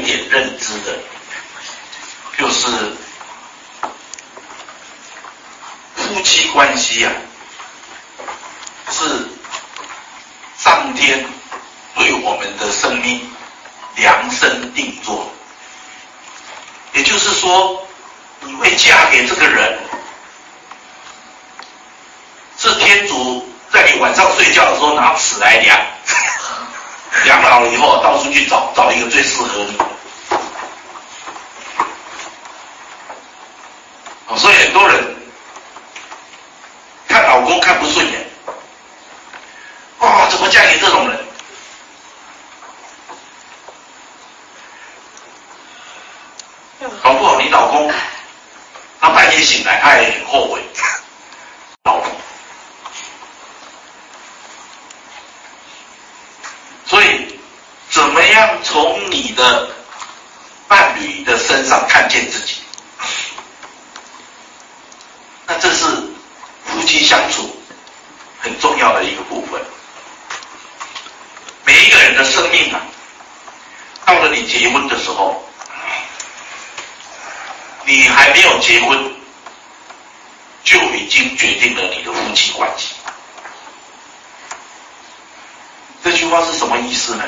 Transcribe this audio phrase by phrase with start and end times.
[0.00, 0.98] 一点认知的，
[2.38, 2.66] 就是
[5.94, 7.12] 夫妻关系啊，
[8.90, 9.28] 是
[10.56, 11.22] 上天
[11.96, 13.30] 对我们的生命
[13.96, 15.30] 量身定做。
[16.94, 17.86] 也就是说，
[18.40, 19.78] 你会嫁给这个人，
[22.58, 25.78] 是天主在你晚上睡觉的时候拿尺来量。
[27.48, 29.76] 老了以后，到处去找找一个最适合你。
[29.76, 29.84] 的，
[34.36, 35.16] 所以很多人
[37.08, 38.30] 看老公看不顺眼，
[39.98, 41.18] 哇，怎么嫁给这种人？
[47.02, 47.92] 搞不好你老公
[49.00, 50.60] 他半夜醒来，他也很后悔。
[58.70, 59.68] 从你的
[60.68, 62.58] 伴侣的身上看见自己，
[65.44, 65.86] 那这是
[66.64, 67.50] 夫妻相处
[68.38, 69.60] 很重要的一个部分。
[71.64, 72.80] 每一个人的生命啊，
[74.06, 75.44] 到了你结婚的时候，
[77.84, 79.14] 你还没有结婚，
[80.62, 82.94] 就已经决定了你的夫妻关系。
[86.04, 87.24] 这句话是什么意思呢？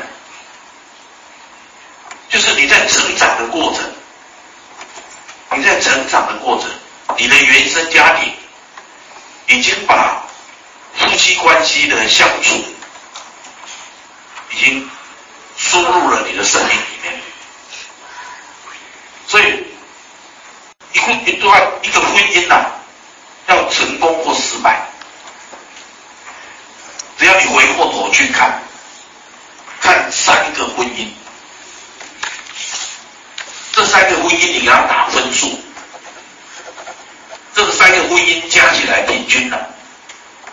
[2.62, 3.82] 你在成长的过程，
[5.56, 6.70] 你在成长的过程，
[7.18, 8.32] 你的原生家庭
[9.48, 10.22] 已经把
[10.94, 12.64] 夫妻关系的相处，
[14.52, 14.88] 已经
[15.56, 17.20] 输入了你的生命里面。
[19.26, 19.66] 所以，
[20.92, 22.70] 一婚一段一个婚姻呐、啊，
[23.48, 24.86] 要成功或失败，
[27.18, 28.62] 只要你回过头去看，
[29.80, 31.08] 看三个婚姻。
[33.74, 35.58] 这三个婚姻你给他打分数，
[37.54, 39.64] 这个三个婚姻加起来平均呢、啊，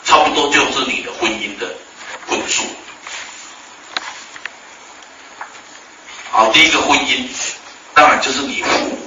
[0.06, 1.68] 差不多就是你的婚姻的
[2.28, 2.64] 分数。
[6.52, 7.28] 第一个婚姻，
[7.94, 8.98] 当然就是你父母，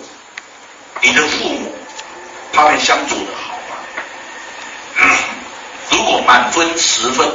[1.00, 1.74] 你的父母
[2.52, 3.76] 他们相处的好吗？
[5.90, 7.28] 如果满分十分，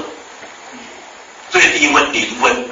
[1.50, 2.70] 最低分零分，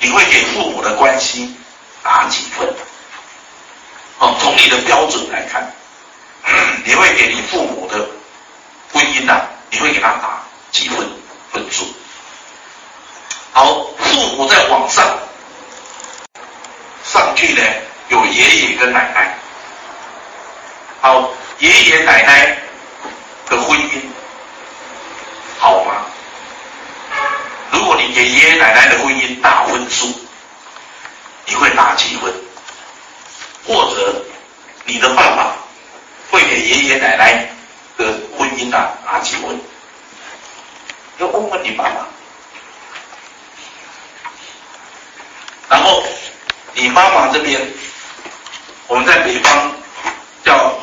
[0.00, 1.54] 你会给父母的关系
[2.02, 2.68] 打几分？
[4.18, 5.72] 哦，从你的标准来看，
[6.84, 8.06] 你会给你父母的
[8.92, 10.98] 婚姻呐、你会给他打几分
[11.52, 11.84] 分数？
[13.52, 13.64] 好，
[13.98, 15.04] 父母在网上
[17.40, 17.62] 去呢，
[18.08, 19.34] 有爷爷跟奶奶。
[21.00, 22.58] 好，爷爷奶奶
[23.48, 24.02] 的婚姻
[25.58, 26.04] 好吗？
[27.70, 30.14] 如果你给爷爷奶奶的婚姻打分数，
[31.46, 32.30] 你会打几分？
[33.66, 34.22] 或者
[34.84, 35.56] 你的爸爸
[36.30, 37.48] 会给爷爷奶奶
[37.96, 38.04] 的
[38.36, 39.58] 婚姻啊打几分？
[41.16, 42.06] 要问问你爸爸。
[45.70, 46.02] 然后
[46.80, 47.60] 你妈妈这边，
[48.86, 49.70] 我们在北方
[50.42, 50.74] 叫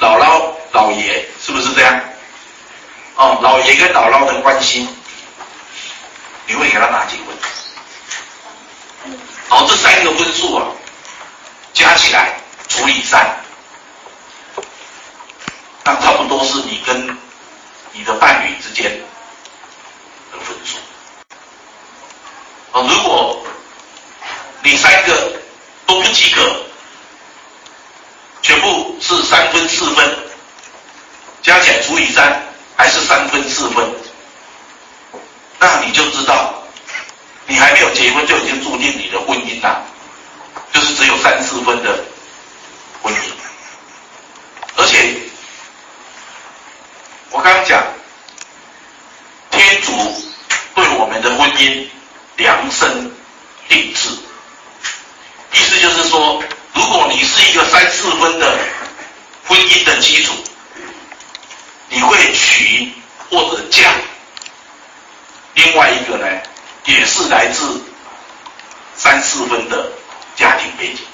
[0.00, 2.00] 姥姥姥爷，是不是这样？
[3.16, 4.88] 哦，老爷跟姥姥的关心，
[6.46, 7.26] 你会给他打几分？
[9.50, 10.66] 好，这三个分数啊。
[11.74, 12.34] 加起来
[12.68, 13.34] 除以三，
[15.84, 17.18] 那差不多是你跟
[17.92, 18.90] 你的伴侣之间
[20.30, 20.76] 的分数。
[22.72, 23.42] 啊，如果
[24.62, 25.32] 你三个
[25.86, 26.42] 都不及格，
[28.42, 30.18] 全部是三分四分，
[31.42, 32.42] 加起来除以三
[32.76, 33.94] 还是三分四分，
[35.58, 36.54] 那你就知道，
[37.46, 39.82] 你还没有结婚就已经注定你的婚姻了。
[40.72, 42.04] 就是只有三四分的
[43.02, 43.18] 婚姻，
[44.76, 45.14] 而且
[47.30, 47.82] 我刚刚讲，
[49.50, 49.92] 天主
[50.74, 51.86] 对我们的婚姻
[52.36, 53.14] 量身
[53.68, 54.08] 定制，
[55.52, 56.42] 意思就是说，
[56.72, 58.58] 如果你是一个三四分的
[59.46, 60.32] 婚姻的基础，
[61.90, 62.90] 你会娶
[63.30, 63.92] 或者嫁
[65.52, 66.26] 另外一个呢，
[66.86, 67.84] 也是来自
[68.96, 69.86] 三四分的。
[70.34, 71.04] 家庭背景，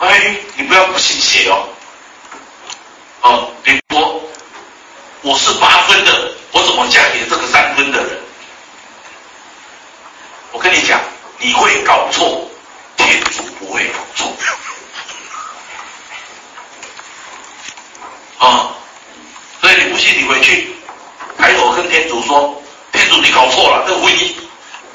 [0.00, 1.68] 哎，你不要不信邪哦。
[3.22, 4.20] 哦，比如说
[5.22, 8.18] 我是八分的，我怎么嫁给这个三分的人？
[10.50, 11.00] 我跟你讲，
[11.38, 12.50] 你会搞错，
[12.96, 14.36] 天主不会搞错。
[18.38, 18.74] 啊、哦，
[19.60, 20.74] 所以你不信，你回去
[21.38, 24.34] 抬头跟天主说：“天主，你搞错了，这个婚姻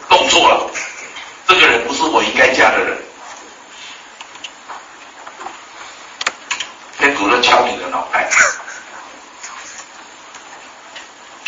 [0.10, 0.70] 弄错了。”
[1.46, 2.98] 这个人不是我应该嫁的人。
[6.98, 8.30] 天主任敲你的脑袋。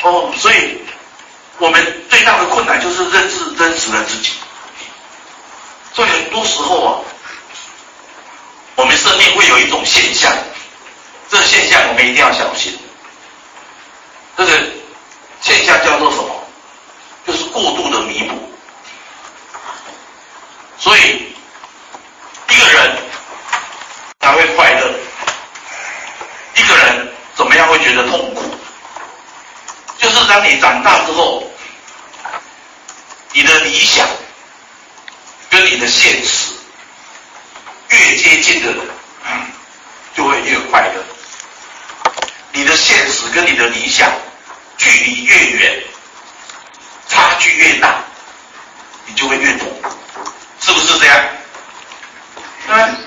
[0.04, 0.82] 哦，所以
[1.58, 4.34] 我们最大的困难就是认识真实的自己。
[5.94, 7.00] 所以很多时候啊，
[8.76, 10.32] 我们生命会有一种现象，
[11.30, 12.78] 这个现象我们一定要小心。
[14.38, 14.52] 这个
[15.42, 16.48] 现象叫做什么？
[17.26, 18.52] 就是过度的弥补。
[20.78, 21.34] 所以
[22.50, 22.98] 一个人
[24.20, 24.94] 才会快乐，
[26.56, 28.44] 一个人怎么样会觉得痛苦？
[29.98, 31.50] 就是当你长大之后，
[33.32, 34.06] 你的理想。
[35.56, 36.52] 跟你的现实
[37.88, 38.86] 越接近的人，
[40.14, 41.06] 就会越快乐。
[42.52, 44.12] 你的现实跟你的理想
[44.78, 45.84] 距离越远，
[47.08, 48.04] 差距越大，
[49.06, 49.90] 你就会越痛苦，
[50.60, 51.26] 是不是这样？
[52.68, 52.98] 嗯。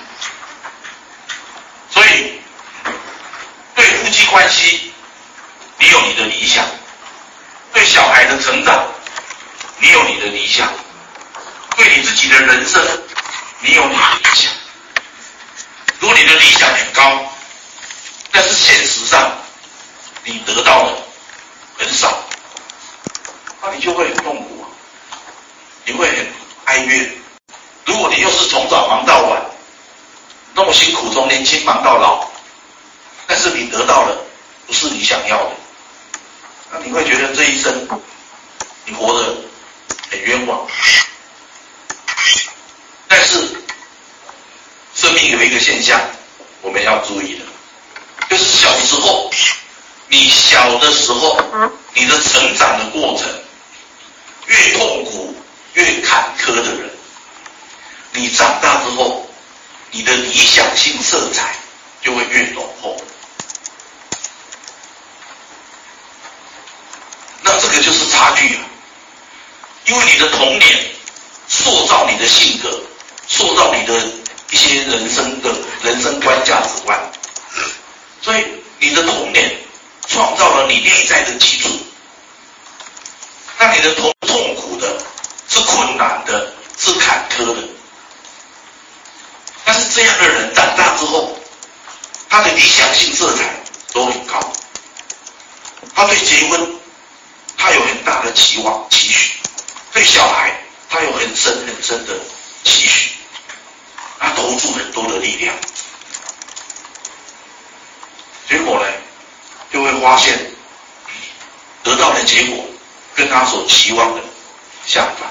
[1.91, 2.41] 所以，
[3.75, 4.91] 对夫妻关系，
[5.77, 6.65] 你有你的理想；
[7.73, 8.87] 对小孩的成长，
[9.77, 10.67] 你有你的理想。
[11.75, 12.81] 对你自己人生，
[13.61, 14.51] 你有你的理想。
[15.99, 17.31] 如果你的理想很高，
[18.31, 19.31] 但是现实上
[20.23, 20.97] 你得到的
[21.77, 22.23] 很少，
[23.61, 24.65] 那你就会很痛苦，
[25.85, 26.27] 你会很
[26.65, 27.11] 哀怨。
[27.85, 29.41] 如果你又是从早忙到晚，
[30.53, 32.29] 那么辛苦，从年轻忙到老，
[33.27, 34.17] 但是你得到的
[34.67, 35.51] 不是你想要的，
[36.71, 37.87] 那你会觉得这一生
[38.85, 39.35] 你活得
[40.11, 40.65] 很冤枉。
[43.07, 43.63] 但是，
[45.19, 45.99] 生命有一个现象，
[46.61, 47.43] 我们要注意的，
[48.29, 49.29] 就是小时候，
[50.07, 51.37] 你小的时候，
[51.93, 53.27] 你的成长的过程
[54.45, 55.35] 越痛苦、
[55.73, 56.89] 越坎坷的人，
[58.13, 59.29] 你长大之后，
[59.91, 61.53] 你的理想性色彩
[62.01, 62.95] 就会越浓厚。
[67.41, 68.61] 那这个就是差距啊，
[69.85, 70.91] 因为你的童年
[71.49, 72.68] 塑造你的性格。
[74.89, 75.53] 人生的
[75.83, 76.99] 人生观、价值观，
[78.21, 78.43] 所以
[78.79, 79.55] 你的童年
[80.07, 81.69] 创造了你内在的基础。
[83.59, 84.97] 那你的痛痛苦的，
[85.47, 87.61] 是困难的，是坎坷的。
[89.63, 91.37] 但是这样的人长大之后，
[92.29, 93.43] 他的理想性色彩
[93.93, 94.39] 都很高。
[95.93, 96.79] 他对结婚，
[97.57, 99.35] 他有很大的期望期许；
[99.93, 100.57] 对小孩，
[100.89, 102.13] 他有很深很深的
[102.63, 103.11] 期许。
[104.21, 105.55] 他投注很多的力量，
[108.49, 108.85] 结果呢，
[109.71, 110.37] 就会发现
[111.83, 112.65] 得到的结果
[113.15, 114.21] 跟他所期望的
[114.85, 115.29] 相反。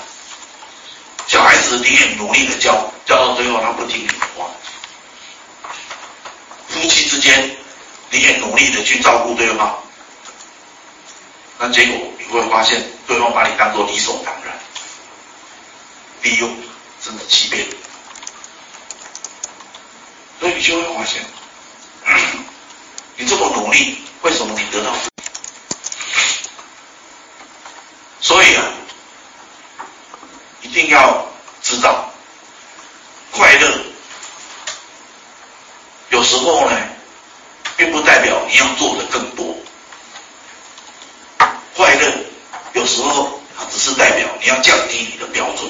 [1.27, 4.49] 小孩子你很努力的教，教到最后他不听你的话。
[6.69, 7.57] 夫妻之间
[8.11, 9.79] 你也努力的去照顾对方，
[11.59, 14.59] 那结果你会发现对方把你当做理所当然，
[16.23, 16.57] 利用
[17.03, 17.67] 甚至欺骗。
[20.41, 21.23] 所以你就会发现，
[23.17, 24.95] 你这么努力，为什么你得到？
[28.21, 28.65] 所以啊，
[30.63, 31.27] 一定要
[31.61, 32.09] 知道，
[33.33, 33.81] 快乐
[36.11, 36.79] 有时候呢，
[37.77, 39.57] 并不代表你要做的更多。
[41.75, 42.13] 快乐
[42.75, 45.69] 有时候它只是代表你要降低你的标准。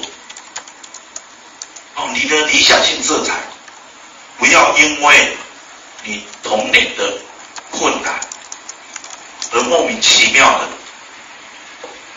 [1.95, 3.33] 哦，你的理想性色彩。
[4.37, 5.37] 不要因为
[6.03, 7.17] 你童年的
[7.71, 8.19] 困难
[9.51, 10.67] 而莫名其妙的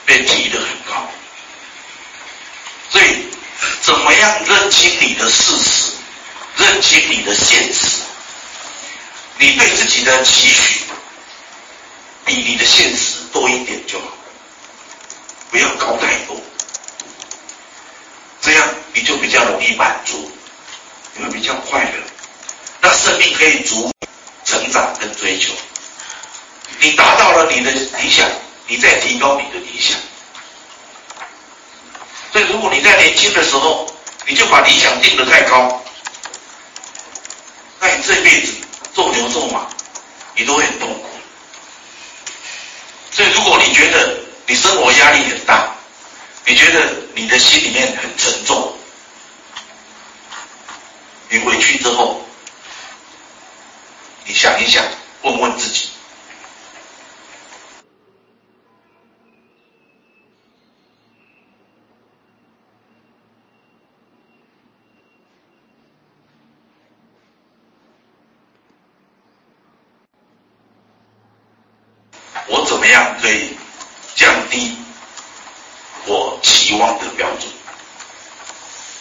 [0.04, 1.08] 被提得很高。
[2.90, 3.26] 所以，
[3.80, 5.92] 怎么样认清你的事实，
[6.56, 8.02] 认清你的现实，
[9.38, 10.84] 你对自己的期许
[12.24, 14.06] 比你的现实多一点就好，
[15.50, 16.40] 不要高太多，
[18.40, 20.30] 这样你就比较容易满足，
[21.14, 22.02] 你会比较快乐。
[22.80, 23.92] 那生命可以逐
[24.44, 25.52] 成长跟追求，
[26.80, 28.28] 你达到了你的理想，
[28.66, 29.98] 你再提高你的理想。
[32.32, 33.91] 所以，如果你在年轻的时候，
[34.26, 35.82] 你就把理想定得太高，
[37.80, 38.54] 那你这辈子
[38.94, 39.66] 做牛做马，
[40.36, 41.06] 你都会很痛苦。
[43.10, 45.74] 所以，如果你觉得你生活压力很大，
[46.46, 48.74] 你觉得你的心里面很沉重，
[51.28, 52.24] 你回去之后。
[54.24, 54.84] 你想一想，
[55.22, 55.88] 问问自己。
[72.82, 73.56] 么样可以
[74.16, 74.76] 降低
[76.04, 77.48] 我期望的标准？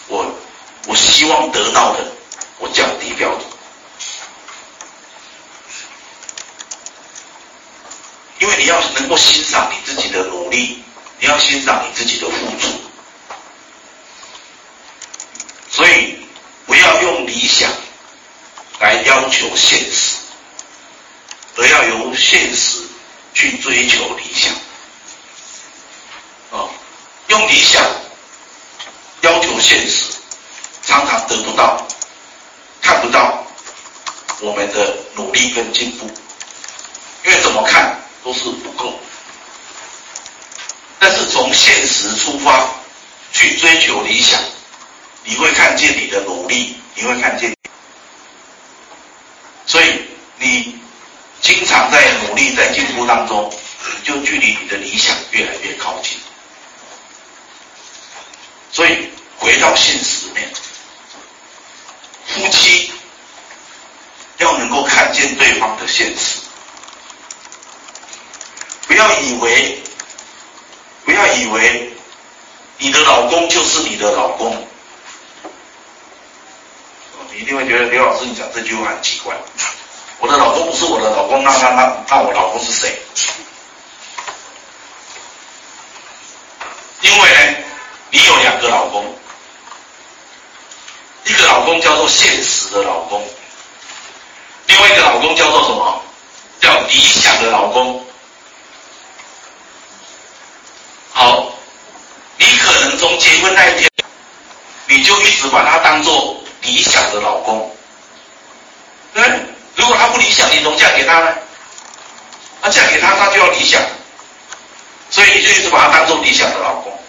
[0.08, 0.36] 我
[0.86, 2.06] 我希望得到的，
[2.60, 3.42] 我降低标准。
[8.38, 10.84] 因为你要能够欣赏你自己的努力，
[11.20, 12.68] 你要欣赏你自己的付出，
[15.72, 16.20] 所以
[16.68, 17.68] 不要用理想
[18.80, 20.18] 来要求现实，
[21.58, 22.84] 而要由现实
[23.34, 24.54] 去追求理想。
[26.52, 26.70] 哦，
[27.30, 27.84] 用理想
[29.22, 30.14] 要求现实，
[30.84, 31.88] 常常得不到，
[32.84, 33.44] 看不到
[34.42, 36.06] 我们的努力跟进步，
[37.26, 38.00] 因为怎么看？
[38.24, 39.00] 都是不够，
[41.00, 42.70] 但是从现实出发
[43.34, 44.40] 去追求理想，
[45.24, 47.52] 你会看见你的努力，你会看见，
[49.66, 50.02] 所以
[50.38, 50.80] 你
[51.42, 51.90] 经常
[52.42, 53.54] 你在进步当中，
[54.04, 56.18] 就距离你的理想越来越靠近。
[58.72, 60.52] 所以回到现实面，
[62.26, 62.92] 夫妻
[64.38, 66.40] 要能够看见对方的现实。
[68.88, 69.84] 不要以为，
[71.06, 71.94] 不要以为
[72.80, 74.68] 你的老公就是你的老公。
[77.32, 79.38] 你一定会觉得刘老师你讲这句话很奇怪。
[80.22, 82.96] 我的老公不是我的老公，那那那那我老公是谁？
[87.02, 87.58] 因为呢，
[88.12, 89.04] 你有两个老公，
[91.26, 93.28] 一个老公叫做现实的老公，
[94.68, 96.02] 另外一个老公叫做什么？
[96.62, 98.06] 叫理想的老公。
[101.12, 101.52] 好，
[102.38, 103.90] 你可能从结婚那一天，
[104.86, 107.76] 你就一直把他当做理想的老公。
[109.14, 109.24] 对，
[109.76, 111.34] 如果他不理想，你怎么嫁给他呢？
[112.62, 113.82] 那嫁给他，他就要理想，
[115.10, 117.00] 所以你就一直把他当做理想的老公。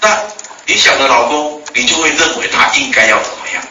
[0.00, 0.22] 那
[0.66, 3.62] 理想的老公，你就会认为他应该要怎么样？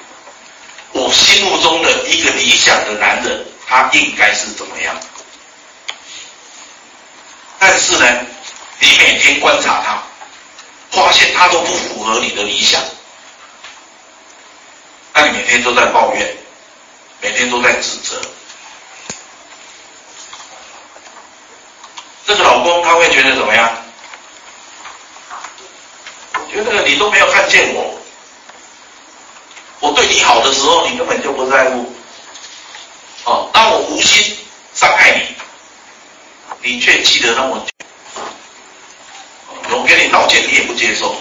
[0.92, 4.96] 我心目中的一个理想的男人，他应该是怎么样？
[7.60, 8.26] 但是呢，
[8.80, 10.02] 你每天观察他，
[10.92, 12.82] 发现他都不符合你的理想，
[15.14, 16.38] 那你每天都在抱怨，
[17.22, 18.22] 每天都在指责，
[22.26, 23.70] 这个老公他会觉得怎么样？
[26.52, 28.00] 觉得你都没有看见我，
[29.82, 31.94] 我对你好的时候，你根本就不在乎，
[33.26, 34.38] 哦，当我无心
[34.74, 35.36] 伤害你。
[36.62, 37.66] 你却记得那么，
[39.70, 41.16] 我给你道歉，你也不接受，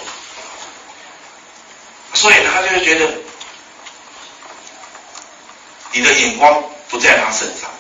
[2.15, 3.07] 所以他就会觉得
[5.93, 7.71] 你的眼光不在他身上，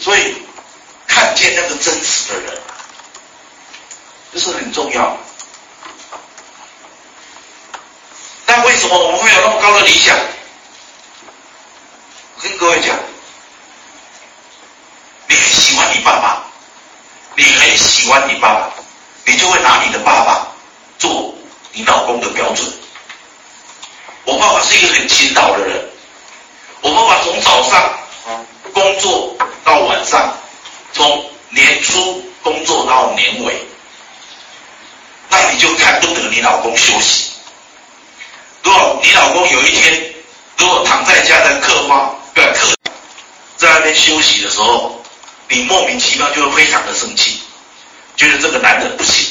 [0.00, 0.36] 所以
[1.06, 2.62] 看见那个真实的人，
[4.32, 5.16] 这是很重要。
[8.46, 10.16] 但为什么我们会有那么高的理想？
[12.36, 12.98] 我跟各位讲。
[15.26, 16.44] 你喜欢你爸爸，
[17.36, 18.72] 你很喜欢你爸爸，
[19.24, 20.48] 你就会拿你的爸爸
[20.98, 21.34] 做
[21.72, 22.73] 你老公的标准。
[24.64, 25.88] 是一个很勤劳的人，
[26.80, 27.98] 我爸爸从早上
[28.72, 30.36] 工作到晚上，
[30.92, 33.54] 从年初工作到年尾，
[35.28, 37.32] 那你就看不得你老公休息。
[38.62, 40.14] 如果你老公有一天
[40.56, 42.74] 如果躺在家的客房，不要客，
[43.56, 45.00] 在那边休息的时候。
[45.46, 47.38] 你莫名其妙就会非常的生气，
[48.16, 49.26] 觉得这个男人不行。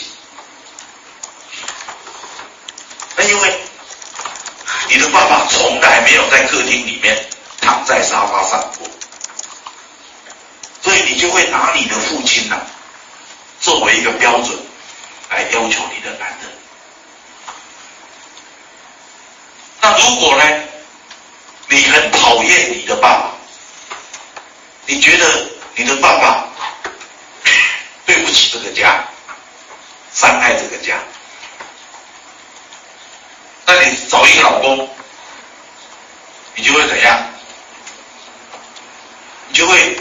[3.17, 3.59] 那因为
[4.89, 7.27] 你的爸爸从来没有在客厅里面
[7.61, 8.87] 躺在沙发上过，
[10.81, 12.61] 所以你就会拿你的父亲呐、啊、
[13.59, 14.57] 作为一个标准
[15.29, 16.51] 来要求你的男人。
[19.81, 20.43] 那如果呢，
[21.67, 23.31] 你很讨厌你的爸爸，
[24.85, 25.49] 你觉得？
[25.75, 26.47] 你的爸爸
[28.05, 29.03] 对不起这个家，
[30.13, 30.99] 伤害这个家，
[33.65, 34.87] 那你找一个老公，
[36.63, 37.21] 你就会怎样？
[39.49, 39.97] 你就会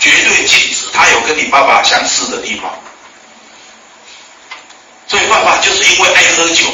[0.00, 2.76] 绝对禁止他有跟你爸爸相似的地方。
[5.06, 6.64] 所以爸爸就是因为爱喝酒、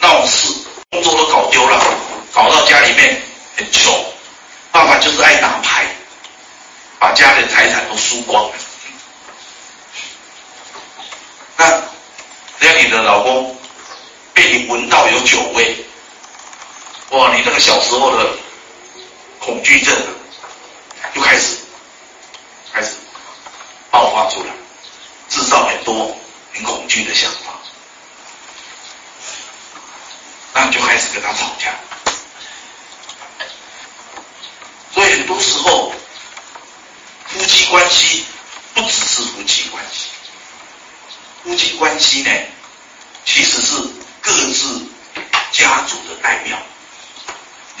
[0.00, 0.52] 闹事，
[0.90, 1.80] 工作都搞丢了，
[2.32, 3.22] 搞到家里面
[3.56, 4.04] 很穷。
[4.72, 5.86] 爸爸就是爱打牌。
[6.98, 8.54] 把家里的财产都输光了，
[11.56, 11.70] 那
[12.58, 13.56] 只要你的老公
[14.34, 15.86] 被你闻到有酒味，
[17.10, 18.30] 哇，你那个小时候的
[19.40, 19.92] 恐惧症
[21.12, 21.56] 就开始
[22.72, 22.92] 开始
[23.90, 24.52] 爆发出来，
[25.28, 26.16] 制造很多
[26.54, 27.58] 你恐惧的想法。
[30.52, 31.74] 那你就开始跟他吵架。
[34.94, 35.92] 所以很多时候，
[37.26, 38.24] 夫妻关系
[38.74, 40.06] 不只是夫妻关系，
[41.42, 42.30] 夫妻关系呢，
[43.24, 43.74] 其实是
[44.20, 44.86] 各自
[45.50, 46.56] 家族的代表。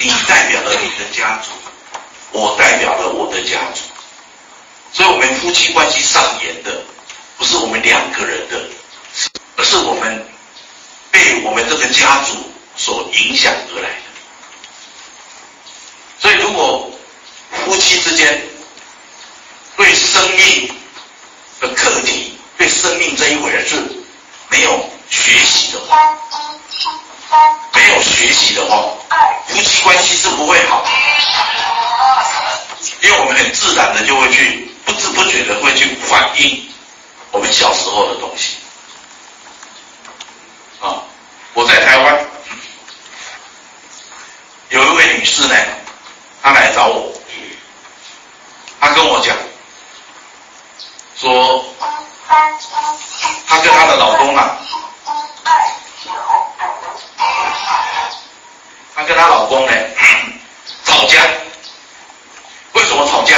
[0.02, 1.50] 你代表了你的家族，
[2.32, 3.82] 我代表了我的家族。
[4.94, 6.82] 所以，我们夫妻关系上演的，
[7.36, 8.58] 不是我们两个人的，
[9.56, 10.26] 而是我们
[11.10, 12.34] 被我们这个家族
[12.76, 13.96] 所影响而来的。
[16.18, 16.90] 所以，如果
[17.52, 18.42] 夫妻之间
[19.76, 20.74] 对生命
[21.60, 23.76] 的课题、对生命这一回事
[24.48, 26.16] 没有学习的话，
[27.72, 28.84] 没有学习的话，
[29.48, 30.84] 夫妻关系是不会好，
[33.02, 34.68] 因为我们很自然的就会去。
[34.82, 36.68] 不知不觉的会去反映
[37.30, 38.56] 我们小时候的东西
[40.80, 40.98] 啊！
[41.54, 42.26] 我在台湾
[44.70, 45.54] 有一位女士呢，
[46.42, 47.12] 她来找我，
[48.80, 49.36] 她跟我讲
[51.16, 51.64] 说，
[53.46, 54.58] 她跟她的老公啊，
[59.20, 59.72] 她老公呢
[60.86, 61.20] 吵架，
[62.72, 63.36] 为什么吵架？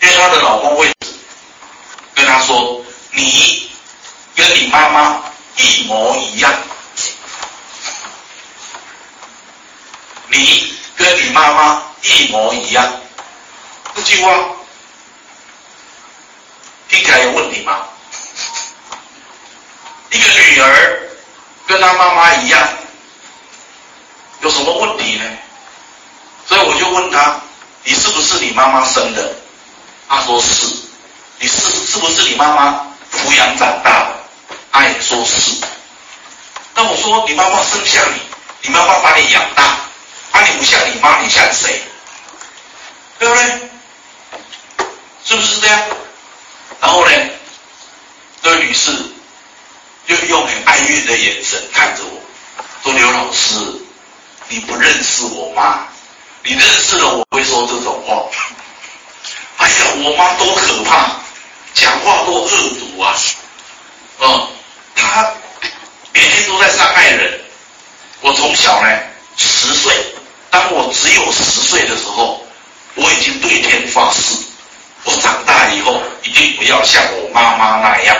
[0.00, 0.90] 因为她的老公会
[2.14, 2.82] 跟她说
[3.12, 3.70] ：“你
[4.34, 5.22] 跟你妈妈
[5.56, 6.50] 一模一样，
[10.28, 13.00] 你跟你妈妈一模一样。”
[13.94, 14.32] 这句话
[16.88, 17.86] 听起来有问题吗？
[20.10, 21.10] 一个女儿
[21.66, 22.66] 跟她妈妈一样，
[24.66, 25.24] 么问题呢？
[26.46, 27.40] 所以我就问他
[27.84, 29.34] ：“你是不是你妈妈生的？”
[30.08, 30.66] 他说是，
[31.38, 34.16] 你是是不是你妈妈抚养长大的？
[34.70, 35.52] 他也说是。
[36.74, 38.20] 那我说你妈妈生下你，
[38.62, 39.62] 你妈妈把你养大，
[40.32, 41.82] 啊你不像你妈，你像谁？
[43.18, 43.70] 对不对？
[45.24, 45.82] 是不是这样？
[46.80, 47.12] 然后呢，
[48.42, 48.92] 这位女士
[50.06, 52.20] 就用很哀怨的眼神看着我，
[52.84, 53.54] 说刘老师，
[54.48, 55.86] 你不认识我妈，
[56.44, 58.24] 你认识了我会说这种话。
[59.58, 61.16] 哎呀，我妈多可怕，
[61.74, 63.14] 讲话多恶毒啊！
[64.20, 64.48] 嗯，
[64.94, 65.32] 她
[66.12, 67.40] 每天都在伤害人。
[68.20, 68.88] 我从小呢，
[69.36, 69.92] 十岁，
[70.50, 72.46] 当我只有十岁的时候，
[72.94, 74.36] 我已经对天发誓，
[75.04, 78.16] 我长大以后一定不要像我妈妈那样。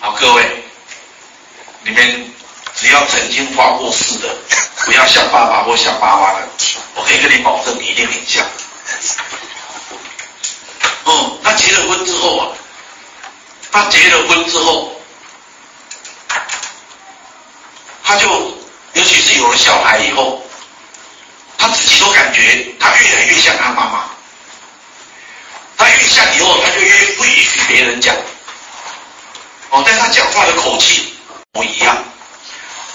[0.00, 0.64] 好，各位，
[1.82, 2.32] 你们
[2.74, 4.36] 只要曾经发过誓的。
[4.84, 6.48] 不要像爸爸或像妈妈的，
[6.94, 8.42] 我可以跟你保证，你一定很像。
[11.04, 12.56] 哦，他结了婚之后啊，
[13.70, 14.98] 他结了婚之后，
[18.02, 18.28] 他就
[18.94, 20.42] 尤其是有了小孩以后，
[21.58, 24.04] 他自己都感觉他越来越像他妈妈。
[25.76, 28.14] 他越像以后，他就越不允许别人讲。
[29.70, 31.07] 哦，但他讲话的口气
[31.52, 31.96] 不一样，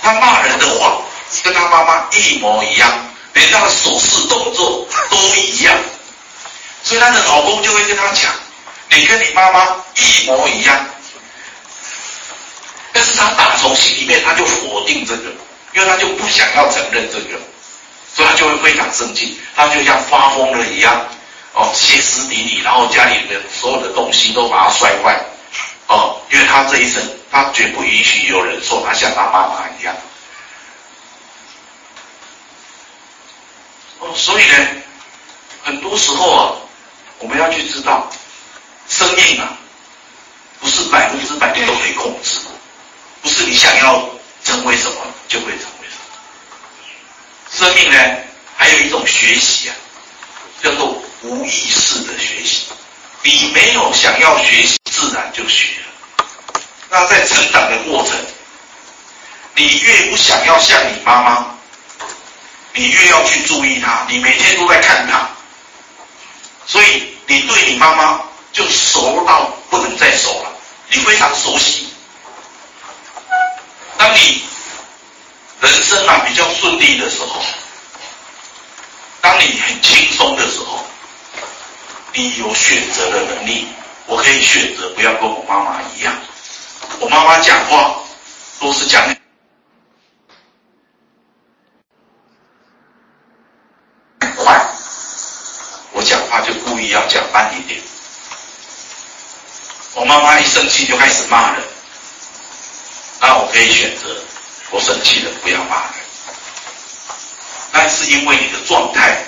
[0.02, 1.02] 他骂人的话。
[1.44, 2.88] 跟他妈妈一模一样，
[3.34, 5.76] 连他的手势动作都一样，
[6.84, 8.32] 所以他的老公就会跟他讲
[8.90, 10.86] ：“你跟你妈妈一模一样。”
[12.94, 15.32] 但是他打从心里面他就否定这个，
[15.74, 17.42] 因为他就不想要承认这个，
[18.14, 21.04] 所以他就会非常生气，他就像发疯了一样，
[21.54, 25.20] 哦，歇斯底里，然后家里面所有的东西都把他摔坏，
[25.88, 27.02] 哦，因为他这一生
[27.34, 29.96] 他绝不允许有人说他像他妈妈一样。
[33.98, 34.68] 哦所以呢，
[35.64, 36.54] 很多时候啊，
[37.18, 38.08] 我们要去知道，
[38.88, 39.58] 生命啊，
[40.60, 42.38] 不是百分之百的都可以控制，
[43.24, 44.08] 不是你想要
[44.44, 46.06] 成为什么就会成为什么。
[47.50, 47.98] 生命呢，
[48.56, 49.76] 还有一种学习啊，
[50.62, 52.68] 叫做无意识的学习。
[53.24, 55.93] 你没有想要学习，自然就学了。
[56.94, 58.16] 那在成长的过程，
[59.56, 61.48] 你越不想要像你妈妈。
[62.76, 65.30] 你越要去注意他，你每天都在看他，
[66.66, 68.20] 所以你对你妈妈
[68.52, 70.52] 就熟到不能再熟了，
[70.90, 71.94] 你非常熟悉。
[73.96, 74.44] 当你
[75.62, 77.44] 人生啊比较顺利的时候，
[79.22, 80.84] 当你很轻松的时候，
[82.14, 83.68] 你有选择的能力，
[84.08, 86.12] 我可以选择不要跟我妈妈一样，
[87.00, 87.96] 我妈妈讲话
[88.60, 89.02] 都是讲
[96.30, 96.90] 话就故意。
[96.90, 97.82] 要讲慢一点，
[99.96, 101.64] 我妈妈一生气就开始骂人，
[103.22, 104.22] 那我可以选择
[104.72, 105.94] 我生气了不要骂人，
[107.72, 109.26] 那是因为你的状态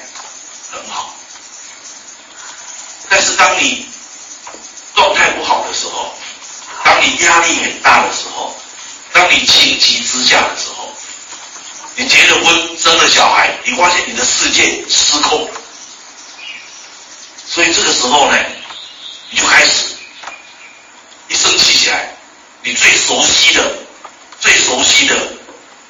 [0.71, 1.15] 很好。
[3.09, 3.87] 但是当你
[4.93, 6.13] 状态不好的时候，
[6.95, 8.55] 当你压力很大的时候，
[9.11, 10.93] 当你情急之下的时候，
[11.97, 15.45] 你结了婚生了小孩，你发现你的世界失控，
[17.45, 18.37] 所以这个时候呢，
[19.29, 19.93] 你就开始
[21.27, 22.15] 一生气起来，
[22.63, 23.77] 你最熟悉的、
[24.39, 25.17] 最熟悉的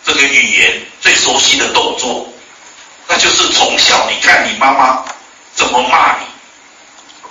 [0.04, 2.34] 这个语言、最熟悉的动作，
[3.08, 5.06] 那就是从小你看你妈妈
[5.54, 6.26] 怎么骂你。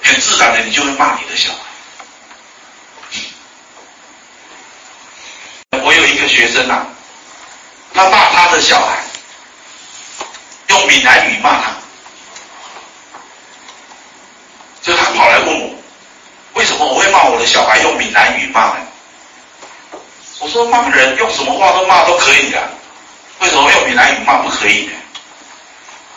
[0.01, 1.59] 很自然的，你就会骂你的小孩。
[5.83, 6.87] 我有一个学生啊，
[7.95, 9.03] 他骂他的小孩，
[10.67, 11.73] 用闽南语骂他，
[14.83, 15.71] 就他跑来问我，
[16.53, 18.87] 为什么我会骂我的小孩用闽南语骂呢？
[20.41, 22.63] 我说骂人用什么话都骂都可以的，
[23.39, 24.93] 为什么用闽南语骂不可以呢？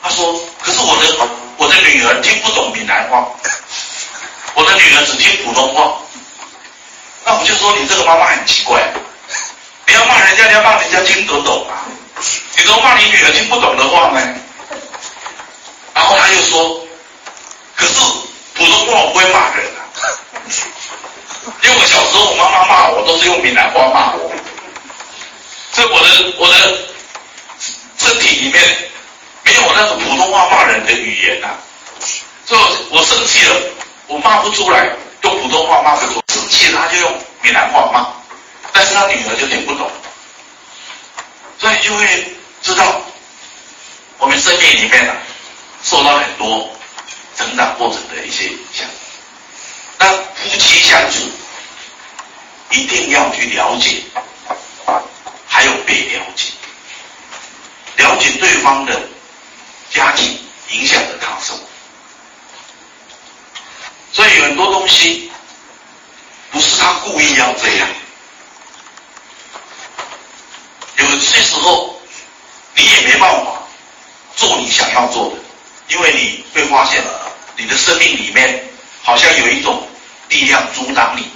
[0.04, 3.26] 他说，可是我的我的女儿听不懂闽南话。
[4.54, 6.00] 我的女儿只听普通话，
[7.24, 8.82] 那我就说你这个妈妈很奇怪，
[9.88, 11.88] 你要骂人家，你要骂人家听得懂啊，
[12.58, 14.22] 你都骂你女儿听不懂的话呢？
[15.94, 16.82] 然后他又说，
[17.76, 17.94] 可是
[18.54, 19.80] 普通话我不会骂人啊，
[21.64, 24.32] 因为我小时候我妈妈骂我都是用闽南话骂我，
[25.72, 26.78] 所以我的我的
[27.98, 28.62] 身体里面
[29.44, 31.58] 没有那种普通话骂人的语言啊，
[32.46, 33.56] 所以我生气了。
[34.08, 34.90] 我骂不出来，
[35.22, 38.08] 用普通话骂不出，生气他就用闽南话骂，
[38.78, 39.90] 但是他女儿就听不懂，
[41.58, 43.02] 所以就会知道
[44.20, 45.18] 我们生命里面呢、啊，
[45.84, 46.70] 受到很多
[47.36, 48.86] 成长过程的一些影响。
[49.98, 51.28] 那夫妻相处
[52.70, 54.04] 一定要去了解，
[55.48, 56.52] 还有被了解，
[57.96, 59.02] 了解对方的
[59.90, 61.64] 家庭影响着他生活。
[64.14, 65.32] 所以很多东西
[66.52, 67.88] 不是他故意要这样，
[70.98, 71.06] 有
[71.38, 71.96] 这时候
[72.74, 73.62] 你也没办法
[74.36, 75.36] 做你想要做的，
[75.88, 77.04] 因为你会发现
[77.56, 78.68] 你的生命里面
[79.04, 79.88] 好像有一种
[80.30, 81.30] 力量阻挡你，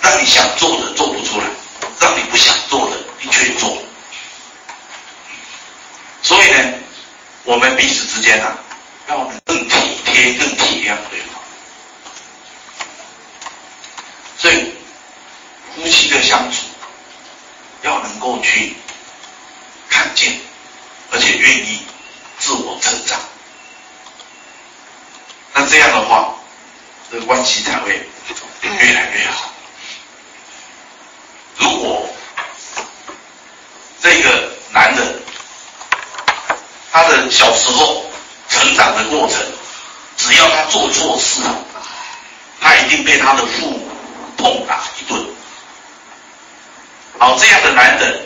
[0.00, 1.44] 让你想做的做不出来，
[2.00, 3.76] 让你不想做的你却做。
[6.22, 6.72] 所以呢，
[7.44, 8.58] 我们彼此之间呢、啊，
[9.10, 11.42] 要更体贴、更体谅对方。
[14.38, 14.72] 所以，
[15.76, 16.62] 夫妻的相处
[18.22, 18.76] 够去
[19.90, 20.40] 看见，
[21.10, 21.82] 而且愿意
[22.38, 23.18] 自我成长。
[25.52, 26.34] 那这样的话，
[27.10, 28.08] 这个关系才会
[28.62, 29.52] 越来越好。
[31.58, 32.08] 如果
[34.00, 35.22] 这个男人
[36.90, 38.04] 他的小时候
[38.48, 39.38] 成长的过程，
[40.16, 41.40] 只要他做错事，
[42.60, 43.88] 他一定被他的父母
[44.36, 44.81] 痛打。
[47.42, 48.20] 这样的男人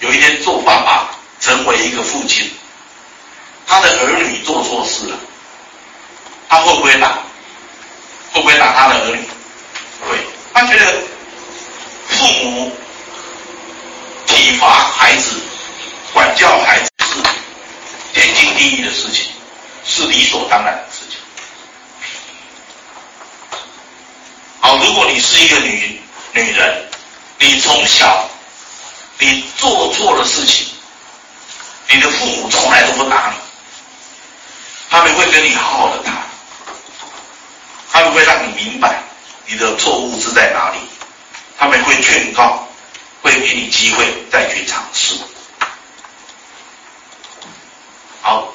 [0.00, 2.50] 有一天做爸爸，成为一个父亲，
[3.66, 5.18] 他的儿女做错事了，
[6.48, 7.18] 他会不会打？
[8.32, 9.22] 会不会打他的儿女？
[10.08, 10.16] 会。
[10.54, 10.94] 他觉得
[12.08, 12.72] 父母
[14.26, 15.36] 体罚孩子、
[16.14, 17.20] 管教孩子是
[18.14, 19.26] 天经地义的事情，
[19.84, 21.18] 是理所当然的事情。
[24.60, 26.00] 好，如果你是一个女
[26.32, 26.88] 女人，
[27.38, 28.26] 你从小
[29.18, 30.68] 你做错了事情，
[31.88, 33.36] 你的父母从来都不打你，
[34.90, 36.14] 他们会跟你好好的谈，
[37.90, 39.02] 他们会让你明白
[39.46, 40.78] 你的错误是在哪里，
[41.58, 42.68] 他们会劝告，
[43.22, 45.14] 会给你机会再去尝试。
[48.20, 48.52] 好，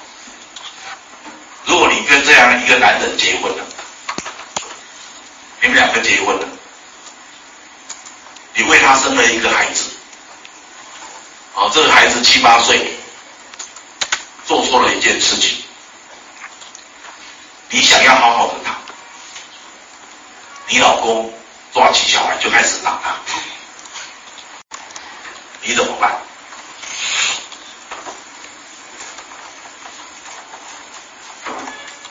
[1.65, 3.65] 如果你跟这样一个男人结婚了。
[5.61, 6.47] 你们两个结婚了，
[8.53, 9.88] 你为他生了一个孩子，
[11.59, 12.97] 哦，这个孩子七八岁，
[14.45, 15.61] 做错了一件事情，
[17.69, 18.77] 你想要好好的打，
[20.69, 21.33] 你老公
[21.73, 23.13] 抓起小孩就开始打他，
[25.61, 26.17] 你怎么办？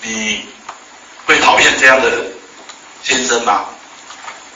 [0.02, 0.46] 你
[1.24, 2.26] 会讨厌这样的？
[3.02, 3.64] 先生吗？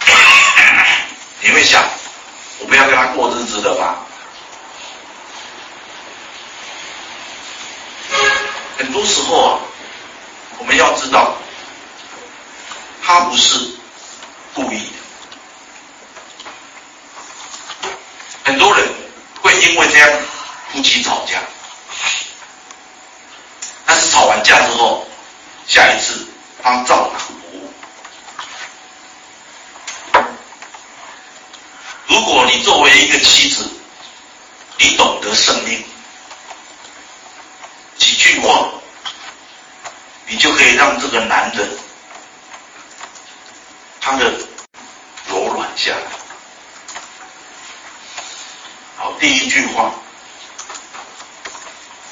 [1.41, 1.83] 你会想，
[2.59, 3.97] 我不要跟他过日子的吧？
[8.79, 9.61] 很多时候啊，
[10.59, 11.37] 我们要知道，
[13.03, 13.59] 他不是
[14.55, 14.93] 故意的。
[18.45, 18.89] 很多人
[19.41, 20.11] 会因为这样
[20.73, 21.41] 夫妻吵架，
[23.87, 25.07] 但是吵完架之后，
[25.67, 26.27] 下一次
[26.63, 27.73] 他照拿不误。
[32.07, 33.69] 如果你作为一个妻子，
[34.79, 35.85] 你懂得生命，
[37.97, 38.69] 几句话，
[40.27, 41.71] 你就可以让这个男人
[44.01, 44.31] 他的
[45.29, 46.03] 柔软下来。
[48.97, 49.93] 好，第一句话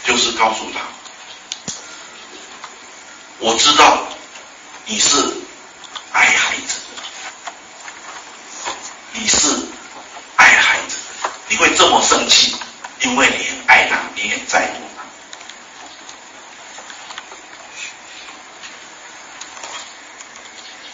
[0.05, 0.81] 就是告诉他，
[3.39, 4.07] 我知道
[4.87, 5.17] 你是
[6.13, 6.87] 爱孩子的，
[9.13, 9.61] 你是。
[11.49, 12.57] 你会这么生气，
[13.03, 15.05] 因为你爱他，你也在乎他。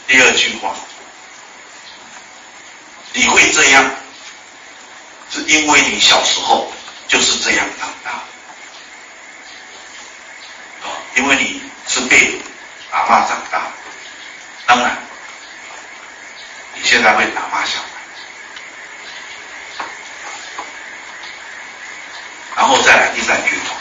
[0.09, 0.75] 第二句话，
[3.13, 3.89] 你会这样，
[5.31, 6.73] 是因为你小时候
[7.07, 8.11] 就是这样长大，
[10.83, 12.41] 啊，因为你是被
[12.91, 13.71] 阿嬷长大，
[14.67, 14.99] 当然，
[16.75, 17.87] 你现在会打骂小孩。
[22.57, 23.77] 然后再来第三句话，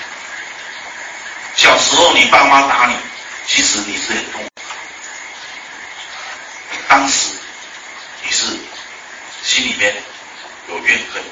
[1.56, 2.96] 小时候你爸妈打你，
[3.48, 4.50] 其实你是很痛苦。
[6.90, 7.30] 当时
[8.22, 8.46] 你是
[9.44, 9.96] 心里面
[10.68, 11.24] 有怨恨，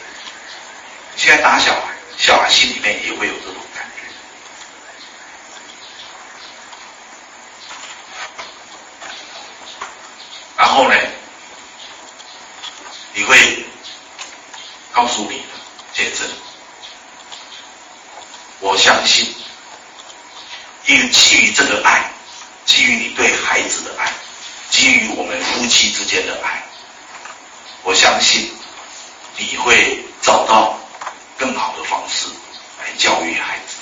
[1.17, 1.81] 现在打小孩，
[2.17, 4.03] 小孩心里面也会有这种感觉。
[10.57, 10.95] 然后呢，
[13.13, 13.65] 你会
[14.93, 15.43] 告诉你的
[15.93, 16.29] 见证。
[18.59, 19.35] 我相信，
[20.85, 22.11] 因为基于这个爱，
[22.65, 24.13] 基于你对孩子的爱，
[24.69, 26.63] 基于我们夫妻之间的爱，
[27.83, 28.53] 我相信
[29.35, 30.79] 你会找到
[31.37, 32.27] 更好的方式
[32.79, 33.77] 来教育孩子。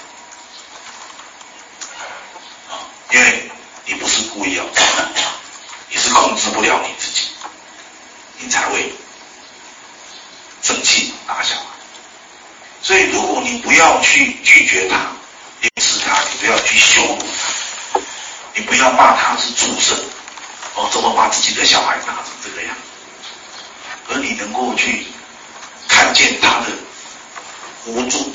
[2.72, 3.52] 啊，因为
[3.86, 5.32] 你不是故意要这样，
[5.90, 7.28] 你是控制不了你自己，
[8.40, 8.92] 你才会
[10.64, 11.66] 生气打小孩。
[12.84, 14.98] 所以，如果你不要去拒绝他，
[15.60, 17.20] 你是他，你不要去羞辱
[17.94, 18.00] 他，
[18.56, 19.98] 你不要骂他是畜生，
[20.76, 22.76] 哦，怎么把自己的小孩打成这个样？
[24.10, 25.06] 而你能够去
[25.88, 26.68] 看见他的
[27.86, 28.32] 无助，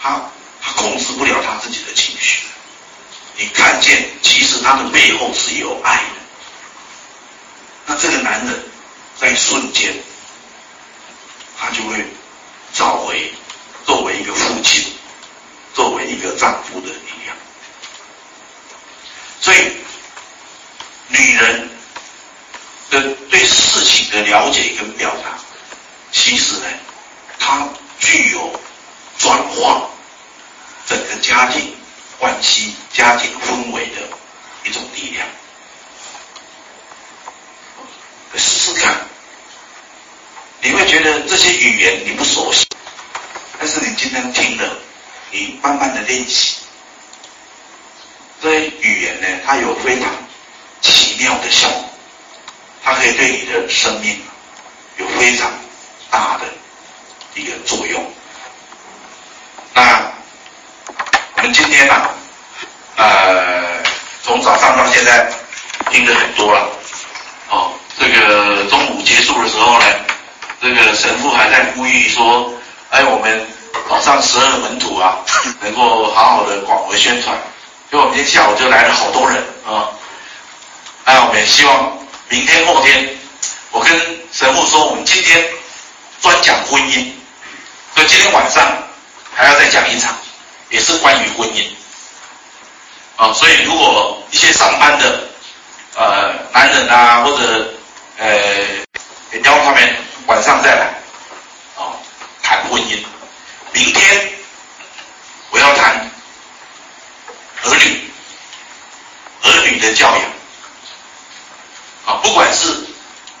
[0.00, 0.20] 他
[0.60, 2.44] 他控制不了他自己的情绪，
[3.36, 6.20] 你看见其实他的背后是有爱的，
[7.86, 8.62] 那这个男人
[9.18, 9.94] 在瞬间，
[11.58, 12.06] 他就会
[12.74, 13.32] 找回。
[13.84, 14.92] 作为一个父亲，
[15.74, 17.36] 作为一个丈夫的力量，
[19.40, 19.72] 所以
[21.08, 21.68] 女人
[22.90, 25.36] 的对事情的了解跟表达，
[26.12, 26.66] 其实呢，
[27.40, 28.60] 它具有
[29.18, 29.90] 转化
[30.86, 31.74] 整个家庭
[32.20, 34.00] 关系、家庭氛围的
[34.64, 35.26] 一种力量。
[38.36, 38.96] 试试看，
[40.60, 42.64] 你会觉得这些语言你不熟悉。
[43.64, 44.76] 但是你今天听了，
[45.30, 46.56] 你慢慢的练习，
[48.42, 50.08] 这些语言呢，它有非常
[50.80, 51.84] 奇妙的效果，
[52.82, 54.20] 它可以对你的生命
[54.98, 55.50] 有非常
[56.10, 56.44] 大的
[57.34, 58.12] 一个作用。
[59.74, 60.02] 那
[61.36, 62.10] 我们今天呢、啊，
[62.96, 63.82] 呃，
[64.22, 65.32] 从早上到现在
[65.90, 66.68] 听的很多了，
[67.50, 69.86] 哦，这个中午结束的时候呢，
[70.60, 72.52] 这个神父还在呼吁说。
[72.92, 73.46] 哎，我们
[73.88, 75.16] 早上十二门徒啊，
[75.62, 77.34] 能够好好的广为宣传，
[77.92, 79.90] 所以我们今天下午就来了好多人啊。
[81.04, 81.92] 那，我们也希望
[82.30, 83.06] 明天后天，
[83.70, 83.90] 我跟
[84.32, 85.46] 神父说，我们今天
[86.22, 87.12] 专讲婚姻，
[87.94, 88.66] 所以今天晚上
[89.34, 90.16] 还要再讲一场，
[90.70, 91.66] 也是关于婚姻。
[93.16, 95.28] 啊，所以如果一些上班的
[95.94, 97.74] 呃男人啊，或者
[98.16, 98.28] 呃，
[99.32, 99.96] 也邀他们
[100.28, 100.86] 晚上再来。
[101.76, 101.92] 啊
[102.42, 103.04] 谈婚姻，
[103.72, 104.32] 明天
[105.50, 106.10] 我要谈
[107.64, 108.10] 儿女，
[109.42, 110.30] 儿女的教养。
[112.04, 112.68] 啊，不管是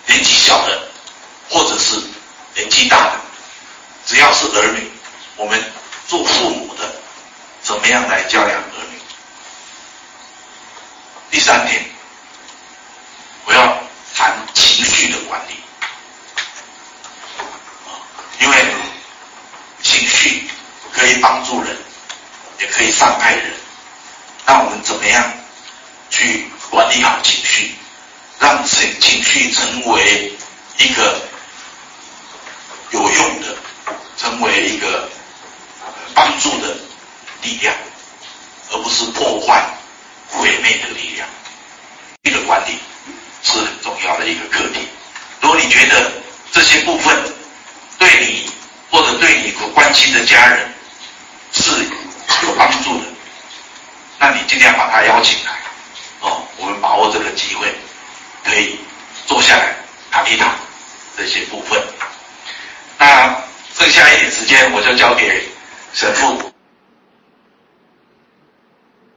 [0.06, 0.88] 年纪小的，
[1.48, 1.96] 或者是
[2.54, 3.20] 年纪大的，
[4.06, 4.90] 只要是儿女，
[5.36, 5.60] 我们
[6.06, 6.94] 做父母的，
[7.62, 8.98] 怎么样来教养儿女？
[11.30, 11.84] 第三点，
[13.46, 13.78] 我要
[14.14, 15.54] 谈情绪的管理。
[18.38, 18.64] 因为
[19.82, 20.48] 情绪
[20.92, 21.76] 可以帮助人，
[22.60, 23.52] 也可以伤害人。
[24.44, 25.32] 那我们怎么样
[26.10, 27.74] 去管理好情绪，
[28.40, 30.36] 让整情绪成为
[30.78, 31.20] 一个
[32.90, 33.56] 有用的，
[34.18, 35.08] 成为一个
[36.14, 36.76] 帮助的
[37.42, 37.74] 力量，
[38.72, 39.64] 而不是破坏、
[40.28, 41.28] 毁灭的力量。
[42.24, 42.78] 这个管理
[43.42, 44.88] 是很重要的一个课题。
[45.40, 46.12] 如果你觉得
[46.50, 47.16] 这些部分
[47.98, 48.50] 对你
[48.90, 50.66] 或者对你所关心的家人
[51.52, 51.70] 是
[52.46, 53.04] 有帮助的，
[54.18, 55.52] 那你尽量把他邀请来。
[56.20, 57.66] 哦，我们把握这个机会，
[58.42, 58.78] 可以
[59.26, 59.74] 坐下来
[60.10, 60.48] 谈一谈
[61.18, 61.78] 这些部分。
[62.96, 63.36] 那
[63.76, 65.46] 剩下一点时间，我就交给
[65.92, 66.51] 神父。